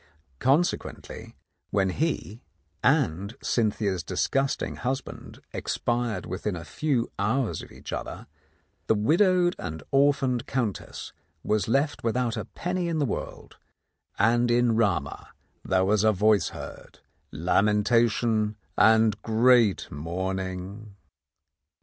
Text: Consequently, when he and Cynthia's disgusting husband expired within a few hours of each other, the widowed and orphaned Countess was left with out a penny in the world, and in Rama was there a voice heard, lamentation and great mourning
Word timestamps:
Consequently, 0.39 1.35
when 1.69 1.91
he 1.91 2.41
and 2.83 3.35
Cynthia's 3.43 4.01
disgusting 4.03 4.77
husband 4.77 5.39
expired 5.53 6.25
within 6.25 6.55
a 6.55 6.65
few 6.65 7.11
hours 7.19 7.61
of 7.61 7.71
each 7.71 7.93
other, 7.93 8.25
the 8.87 8.95
widowed 8.95 9.55
and 9.59 9.83
orphaned 9.91 10.47
Countess 10.47 11.13
was 11.43 11.67
left 11.67 12.03
with 12.03 12.17
out 12.17 12.35
a 12.35 12.45
penny 12.45 12.87
in 12.87 12.97
the 12.97 13.05
world, 13.05 13.57
and 14.17 14.49
in 14.49 14.75
Rama 14.75 15.29
was 15.63 16.01
there 16.01 16.09
a 16.09 16.13
voice 16.13 16.49
heard, 16.49 17.01
lamentation 17.31 18.55
and 18.75 19.21
great 19.21 19.87
mourning 19.91 20.95